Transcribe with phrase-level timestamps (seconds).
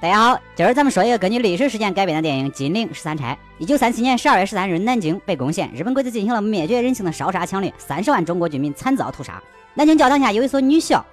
[0.00, 3.34] 大家好，今儿咱们说一个根据历史事件改编的电影《金陵十三钗》。
[3.58, 9.42] 一九三七年十二月十三日，南京被攻陷，日本鬼子进行了灭绝人性的烧杀抢掠，三十万中国军民惨遭屠杀。
[9.74, 11.04] 南京教堂下有一所女校。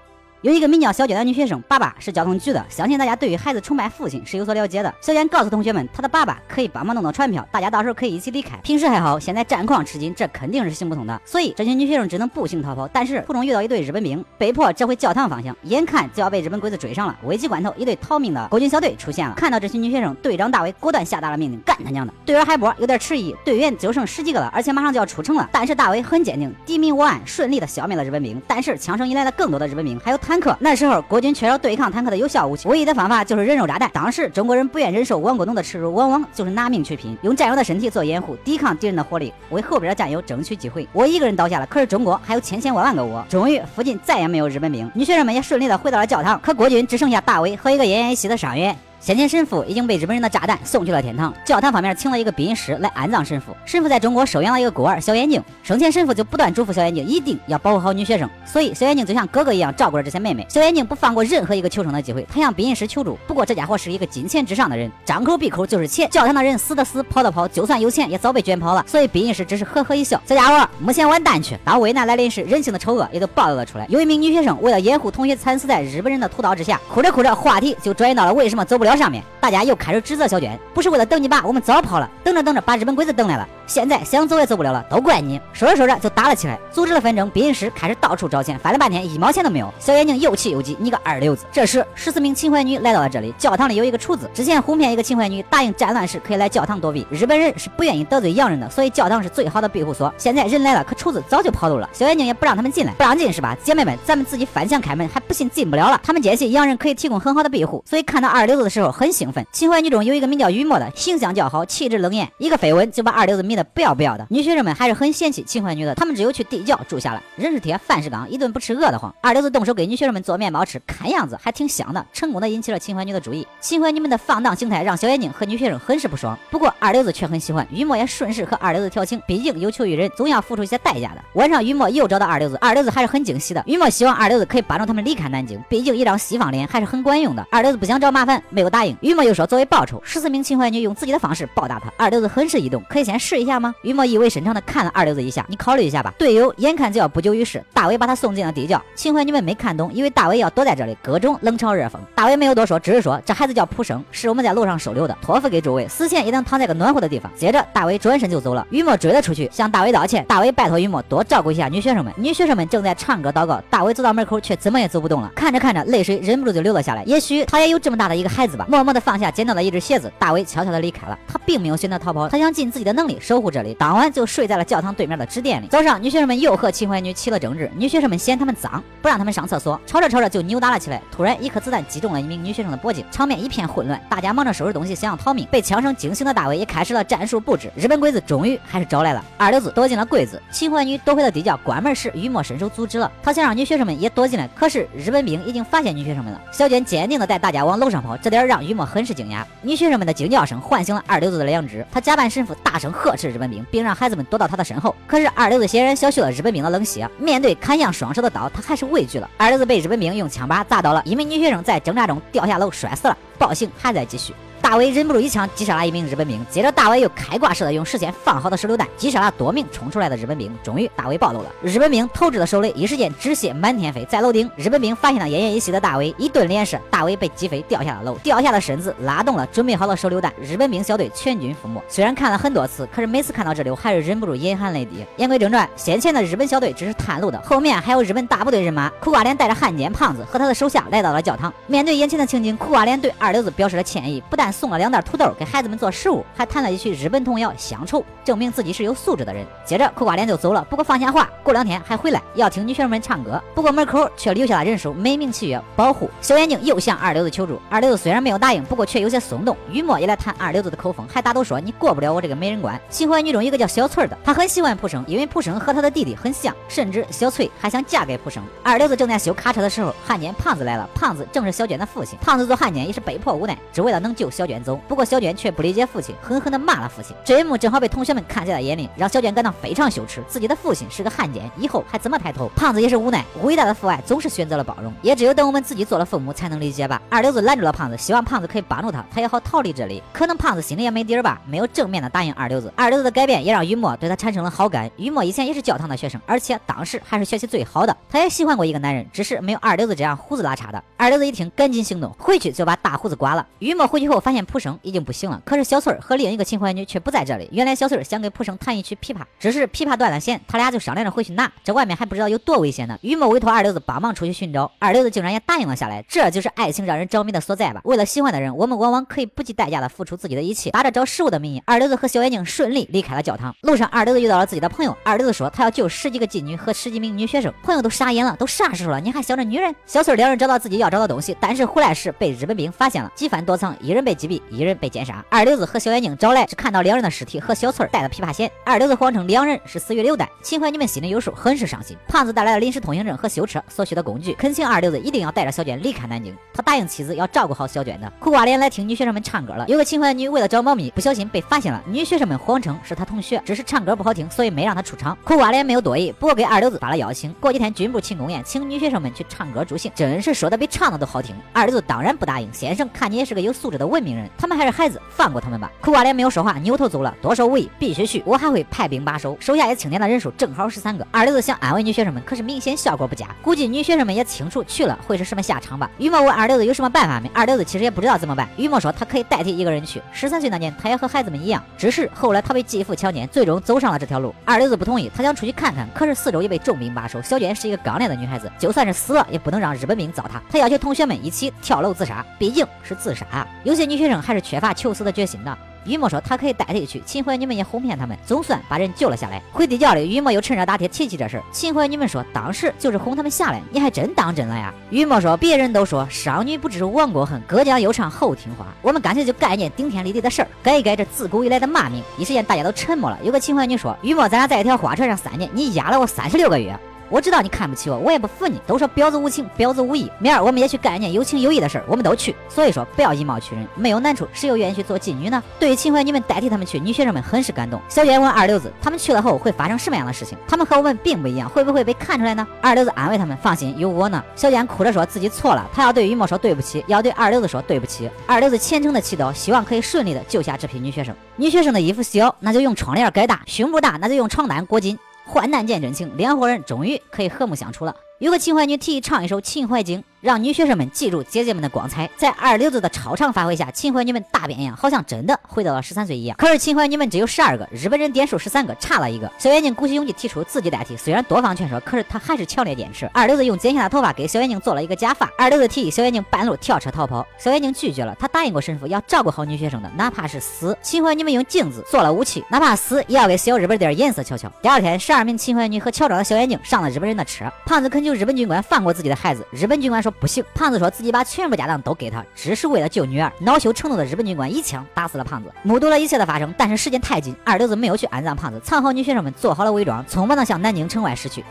[0.44, 2.63] 有一个名叫小娟的女学生，爸爸是交通局的。
[2.70, 4.93] 相信大家对于孩子崇拜父亲是有所了解的。
[5.02, 8.55] 小娟告诉同学们，她的爸爸可以帮忙弄到船票，大家到时候可以一起离开。
[8.57, 11.20] 平时还好，现在战况吃紧，这肯定是行不通的。
[11.25, 12.88] 所以这些女学生只能步行逃跑。
[12.89, 17.18] 但是途中遇到一队日本兵，被迫折回教堂方向，眼看就要被日本鬼子追上了。
[17.24, 19.33] 危急关头，一队逃命的国军小队出现了。
[19.36, 22.14] 看到这群女学生，队长大伟果断下达了命令：干他娘的！
[22.24, 25.50] 队员海波有点迟疑，队员就剩十几个了，而且马上就要出城了。
[25.51, 28.39] 但是大伟很坚定，敌明我暗，顺利的消灭了日本兵。
[28.47, 30.55] 但是枪声引来了更多的日本兵，还有坦克。
[30.59, 30.97] 那时候。
[31.07, 33.89] 国军缺少对抗坦克的有效武器，唯一的方法就是人肉炸弹。
[33.94, 40.88] 当时中国人不愿忍受亡国奴的耻辱，往往就是拿命去拼，用战友的身体做掩护，抵抗敌人的火力，为后边的战友争取机会。
[40.91, 43.23] 我一个人倒下了，可是中国还有千千万万个我。
[43.30, 46.38] 终于，附近再也没有日本兵，女学生们也顺利的回到了教堂。
[46.41, 48.75] 可国军只剩下大伟和一个奄奄一息的伤员。
[49.00, 51.33] 先前神父已经被日本人的炸弹送去了天堂。
[51.45, 53.56] 教堂方面请了一个殡仪师来安葬神父。
[53.66, 60.45] 神父在中国收养了一个孤儿小眼睛，生前神父就不断嘱咐小眼睛一定要保护好女学生，所以小眼睛就像哥哥一样照顾着这些妹妹。
[60.50, 63.18] 小眼睛不放过任何一个求生的机会，他向殡仪师求助。
[63.28, 66.09] 不过这家伙是一个金钱至上的人，张口闭口就是钱。
[66.09, 68.84] 教堂的人死的死，跑的跑，就算有钱也早被卷跑了。
[68.88, 73.86] 所以殡仪师只是呵呵一笑：“小家伙，目前完蛋去。”当危难来临时，人性的丑恶也都暴露了出来。
[73.90, 79.22] 有一名女学生为了掩护同学惨死在日本人的屠刀之下，哭着哭着，话题就转移到了为什么走不了表上面。
[79.42, 82.10] 大家又开始指责小娟，不是为了等你爸，我们早跑了。
[82.24, 83.46] 等着等着，把日本鬼子等来了。
[83.68, 85.40] 现在想走也走不了了，都怪你！
[85.54, 87.30] 说着说着就打了起来，组织了纷争。
[87.30, 89.72] 殡仪师开始到处找钱，翻了半天一毛钱都没有。
[89.78, 91.46] 小眼睛又气又急，你个二流子！
[91.52, 97.06] 这时十四名秦淮女来到了这里，教堂里有一个厨子，之前哄骗一个秦淮女，答应战乱时可以来教堂躲避。
[97.12, 100.14] 日本人是不愿意得罪洋人的，所以教堂是最好的庇护所。
[100.18, 103.56] 现在人来了，可厨子早就跑路了，小眼睛也不让他们进来，不让进是吧？
[103.62, 106.00] 姐妹们，咱们自己翻墙开门，还不信进不了了。
[106.04, 109.46] 他们坚信洋人可以提供很好的庇护，所以看到二流子的时候很兴奋。
[109.52, 114.25] 秦淮女中有一个名叫雨墨的，形象较好，气质冷艳，一个绯闻就把二流子迷得不要不要的。
[114.30, 119.13] 女学生们还是很嫌弃秦淮女的，他们只有去地窖住下了，人是铁，饭是钢，一顿不吃饿得慌。
[119.22, 123.46] 二流子动手给女学生们做面包吃，看样子还挺香的，成功的引起了秦淮女的注意。
[123.59, 127.67] 秦淮女们的放荡形态让小眼睛和女学生很是不爽，不过二流子却很喜欢。
[127.72, 131.22] 雨墨也顺势和二流子调情，毕竟有求于人，总要付出一些代价的。
[131.34, 133.63] 晚上雨墨又找到二流子，二流子还是很惊喜的。
[133.66, 137.46] 雨墨希望二流子可以帮助他们离开南京，毕竟一张西方脸还是很管用的。
[137.50, 138.96] 二流子不想找麻烦，没有答应。
[139.01, 141.91] 雨墨又说作为报酬，十四名秦淮女用自己的方式报答他。
[141.97, 143.74] 二流子很是异动，可以先试一下吗？
[143.81, 145.08] 雨墨意味深长的看了二。
[145.08, 146.13] 流子一下，你考虑一下吧。
[146.18, 148.81] 队友眼看就要不久于世，大伟把他送进了地窖。
[148.94, 151.91] 秦淮你们没看懂，以为大伟要躲在这里，各种冷嘲热讽。
[152.13, 157.31] 大伟没有多说，只是说这孩子叫蒲生，是我们在楼上收留的，托付给诸位，死前也能躺在个暖和的地方。
[157.38, 158.68] 接着，大伟转身就走了。
[158.69, 160.25] 雨墨追了出去，向大伟道歉。
[160.25, 162.14] 大伟拜托雨墨多照顾一下女学生们。
[162.18, 165.31] 女学生们正在唱歌祷告，大伟走到门口，却怎么也走不动了。
[165.34, 167.03] 看着看着，泪水忍不住就流了下来。
[167.06, 168.66] 也许他也有这么大的一个孩子吧。
[168.68, 171.18] 默默的放下捡到的一只鞋子，大伟悄悄的离开了。
[171.25, 173.75] 他并没有选择逃跑，他想尽自己的能力收守护这里。
[173.75, 175.68] 当晚就睡在了教堂对面的纸店里。
[175.68, 177.70] 早上，女学生们又和秦淮女起了争执。
[177.78, 181.00] 女学生们嫌他们脏，不让他们上厕所，吵着吵着就扭打了起来。
[181.12, 185.47] 突然，一颗子弹击中了一名女学生的脖颈，场面一片混乱，大家忙着收拾东西，想要逃命。
[185.52, 187.72] 被枪声惊醒的大伟也开始了战术布置。
[187.76, 191.56] 日本鬼子终于还是找来了，二流子躲进了柜子，秦淮女躲回了地窖。
[191.64, 196.42] 关门时，雨墨伸手阻止了，他想让女学生们也躲进来，可是日本兵已经发现女学生们了。
[196.52, 199.44] 小娟坚定地带大家往楼上跑，这点让雨墨很是惊讶。
[199.62, 204.96] 女学生们的惊叫声唤醒了二流子的良知，他假扮神父，大声呵斥日本兵，并让孩子们躲到他的身后。
[205.06, 206.48] 可是二流子显然小觑了日本。
[206.48, 209.30] 兵的冷血，面对砍向双手的刀，他还是畏惧了。
[209.36, 214.34] 二流子被日本兵用枪把砸倒了，一名女学生在挣扎中掉下楼摔死了，暴行还在继续。
[214.69, 220.53] 大伟忍不住一枪击杀了一名日本兵，接着大伟又开挂似的用事先放好的手榴弹击杀了多名冲出来的日本兵。
[220.61, 224.03] 终于，大伟暴露了，日本兵投掷的手雷一时间纸屑满天飞。
[224.09, 228.17] 在楼顶，日本兵发现了奄奄一息的大伟，一顿连射，大伟被击飞，掉下了楼。
[228.17, 231.81] 掉下的身子拉动了准备好的手榴弹，日本兵小队全军覆没。
[231.88, 235.05] 虽然看了很多次，可是每次看到这里，我还是忍不住眼含泪滴。
[235.16, 238.89] 言归正传，先前的日本小队只是探路的，后面还有日本大部队人马。
[238.99, 241.53] 苦瓜脸带着汉奸胖子和他的手下来到了教堂。
[241.67, 245.32] 面对眼前的情景，苦瓜脸对二流子表示了歉意，不但送了两袋土豆。
[245.38, 249.46] 给孩子们做食物，还弹了一曲日本童谣《乡愁》，证明自己是有素质的人。
[249.64, 253.40] 接着苦瓜脸就走了，不过放下话，过两天还回来要听女学生们唱歌。
[253.54, 256.09] 不过门口却留下了人手，美名其曰保护。
[256.21, 259.56] 小眼睛又向二流子求助，二流子虽然没有答应，不过却有些松动。
[259.71, 262.80] 雨墨也来探二流子的口风，还大都说你过不了我这个美人关。
[262.89, 268.42] 秦淮女中一个叫小翠的，她很喜欢蒲生，因为蒲生和她的弟弟很像，甚至小翠还想嫁给蒲生。
[268.63, 270.89] 二流子正在修卡车的时候，汉奸胖子来了。
[270.95, 272.18] 胖子正是小娟的父亲。
[272.21, 274.63] 胖子做汉奸也是被迫无奈，只为了能救小娟。
[274.63, 274.79] 走。
[274.88, 277.15] 不过小娟却不理解父亲，狠狠地骂了父亲。
[277.23, 280.23] 这一幕正好被同学们看在了眼里，让小娟感到非常羞耻。
[280.27, 282.49] 自己的父亲是个汉奸，以后还怎么抬头？
[282.55, 287.01] 胖子也是无奈，伟大的父爱总是选择了包容，也只有等我们自己做了父母才能理解吧。
[287.09, 290.01] 二流子拦住了胖子，希望胖子可以帮助他，他也好逃离这里。
[290.13, 292.71] 可能胖子心里也没底儿吧，没有正面的答应二流子。
[292.75, 294.89] 二流子的改变也让雨墨对他产生了好感。
[294.97, 297.95] 雨墨以前也是教堂的学生，而且当时还是学习最好的。
[298.09, 300.83] 他也喜欢过一个男人，只是没有二流子这样胡子拉碴的。
[300.95, 303.45] 二流子一听，赶紧行动，回去就把大胡子刮了。
[303.59, 307.49] 雨墨回去后发现蒲生已经不行了，可是小翠儿和另一个秦淮女却不在这里。
[307.51, 311.51] 原来小翠儿想给蒲生弹一曲琵琶，只是琵琶断了弦，他俩就商量着回去拿。
[311.63, 312.97] 这外面还不知道有多危险呢。
[313.01, 316.03] 于某委托二流子帮忙出去寻找，二流子竟然也答应了下来。
[316.07, 317.81] 这就是爱情让人着迷的所在吧？
[317.83, 320.71] 为了喜欢的人，我们往往可以不计代价的付出自己的一切。
[320.71, 323.55] 打着找食物的名义，二流子和小眼睛顺利离开了教堂。
[323.61, 324.95] 路上，二流子遇到了自己的朋友。
[325.03, 327.53] 二流子说他要救十几个妓女和十几名女学生。
[327.63, 329.73] 朋友都傻眼了，都啥时候了，你还想着女人？
[329.85, 335.24] 小翠两人找到自己要找的东西，但是回来时被日本兵发现了，几番躲藏，一人被击毙，一人被奸杀。
[335.29, 338.51] 二流子和小眼睛找来，只看到两人的尸体和小翠带的琵琶弦。
[338.65, 340.27] 二流子谎称两人是死于流弹。
[340.41, 341.95] 秦怀你们心里有数，很是伤心。
[342.07, 346.35] 胖子带来了临时通行证和修车所需的工具，恳请二流子一定要带着小娟离开南京。
[346.53, 348.12] 他答应妻子要照顾好小娟的。
[348.19, 349.65] 苦瓜脸来听女学生们唱歌了。
[349.68, 351.81] 有个秦怀女为了找猫咪，不小心被发现了。
[351.88, 355.18] 女学生们谎称是她同学，只是唱歌不好听，所以没让她出场。
[355.23, 357.33] 苦瓜脸没有多疑，不过给二流子发了邀请。
[357.39, 361.35] 过几天军部庆功宴，请女学生们去唱歌助兴，真是说的比唱的都好听。
[361.53, 362.51] 二流子当然不答应。
[362.53, 365.71] 先生看你也是个有素质的文明人，他们还是孩子，放过他们吧。
[365.79, 367.13] 苦瓜脸没有说话，扭头走了。
[367.21, 368.23] 多说无益，必须去。
[368.25, 371.05] 我还会派兵把守，手下也清点的人数正好十三个。
[371.11, 373.27] 二流子想安慰女学生们，可是明显效果不佳。
[373.41, 375.89] 估计女学生们也清楚去了会是什么下场吧。
[375.97, 377.29] 于墨问二流子有什么办法没？
[377.33, 378.47] 二流子其实也不知道怎么办。
[378.57, 380.01] 于墨说他可以代替一个人去。
[380.11, 384.33] 十三岁那年，他也和孩子们一样，只是后来他被继父强奸，最终走上了这条路。
[384.45, 387.21] 二流子不同意，他想出去看看，可是四周也被重兵把守。
[387.21, 390.39] 小娟是一个刚烈的女孩子，就算是死了，也不能让日本兵糟蹋。
[390.49, 393.47] 他要求同学们一起跳楼自杀，毕竟是自杀。
[393.63, 395.57] 有些女学生还是缺乏求死的决心的。
[395.86, 399.42] 雨墨说他可以代替去，秦淮女们也哄骗他们，总算把人救了下来。
[399.54, 401.42] 回地窖里，雨墨又趁热打铁提起这事。
[401.50, 404.74] 秦淮女们说当时就是哄他们下来，你还真当真了呀？
[404.89, 412.04] 雨墨说别人都说商女不知亡国恨，隔江犹唱后庭花，我们干脆就干一件顶天立地的事儿，改一改这自古以来的骂名。
[412.18, 413.18] 一时间大家都沉默了。
[413.24, 416.77] 有个秦淮女说雨墨，咱俩在一条花车上三年，你压了我三十六个月。
[417.09, 418.59] 我知道你看不起我，我也不服你。
[418.68, 420.12] 都说婊子无情，婊子无义。
[420.19, 422.36] 明儿我们也去干一件有情有义的事儿，我们都去。
[422.50, 425.42] 所以说不要以貌取人，没有难处，谁又愿意去做妓女呢？
[425.59, 427.81] 对于秦淮，你们代替他们去，女学生们很是感动。
[427.88, 430.38] 小娟问二流子，他们去了后会发生什么样的事情？
[430.48, 432.45] 他们和我们并不一样，会不会被看出来呢？
[432.62, 434.21] 二流子安慰他们，放心，有我呢。
[434.36, 438.09] 小娟哭着说自己错了，她要对于墨说对不起，要对二流子说对不起。
[438.25, 441.15] 二流子虔诚的祈祷，希望可以顺利的救下这批女学生。
[441.38, 444.98] 女学生的衣服小，那就用窗帘盖大；胸部大，那就用床单裹紧。
[445.27, 447.95] 患难见真情，两伙人终于可以和睦相处了。
[448.19, 449.99] 有个秦淮女提议唱一首《秦淮经》。
[450.19, 456.35] 让女学生们记住姐姐们的光彩，在二流子的超常发挥下，秦淮女们大变样，好像真的回到了十三岁一样。
[456.37, 459.31] 可是秦淮女们只有十二个，日本人点数十三个，差了一个。
[459.37, 463.05] 小眼睛鼓起勇气提出自己代替，虽然多方劝说，可是他还是强烈坚持。
[463.13, 465.29] 二流子用剪下的头发给小眼睛做了一个假发。
[465.37, 468.15] 二流子提议小眼睛半路跳车逃跑，小眼睛拒绝了。
[468.19, 470.75] 他答应过神父要照顾好女学生的，哪怕是死。
[470.81, 474.51] 秦淮女们用镜子做了武器，哪怕死也要给小日本点颜色瞧瞧。
[474.63, 477.45] 第二天，十二名秦淮女和乔装的小眼睛上了日本人的车。
[477.67, 480.44] 胖子恳求求日本军官放过自己的孩子，日本军官说不行。
[480.56, 480.88] 胖子说。
[480.98, 483.31] 自己把全部家当都给他，只是为了救女儿。
[483.39, 485.54] 恼羞成怒的日本军官一枪打死了胖子。
[485.62, 491.44] 目睹了一切的发生，但是时间太紧，二流子没有去安葬胖子，藏好女学生们做好了伪装，匆忙的向南京城外驶去。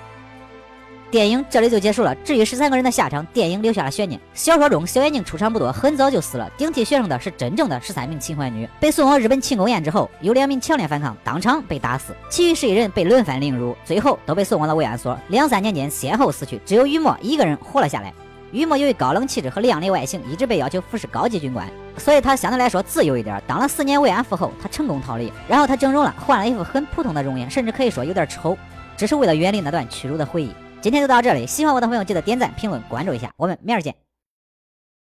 [1.10, 2.14] 电影这里就结束了。
[2.16, 4.20] 至于十三个人的下场，电影留下了悬念。
[4.34, 6.50] 小说中小眼睛出场不多，很早就死了。
[6.58, 15.16] 顶替学生的是真正的十三名秦淮女，被送往日本庆功宴之后，有两名强烈反抗，当场被打死，其余十一人被轮番凌辱，最后都被送往了慰安所。
[15.28, 18.12] 两三年间先后死去，只有雨墨一个人活了下来。
[18.52, 23.40] 雨墨由于高冷气质和靓丽外形，一直被要求服侍高级军官，所以他相对来说自由一点。
[23.46, 28.56] 当了四年慰安妇后，他成功逃离，然后他整容了，换了一副很普通的容颜，甚至可以说有点丑，
[28.96, 30.50] 只是为了远离那段屈辱的回忆。
[30.86, 34.05] 今天就到这里，喜欢我的朋友记得点赞、评论、关注一下，我们明儿见。